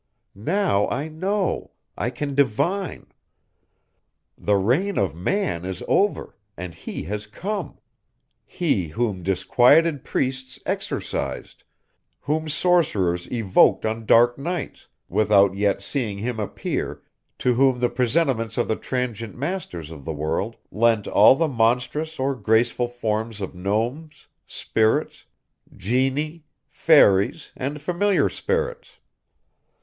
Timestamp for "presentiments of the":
17.91-18.75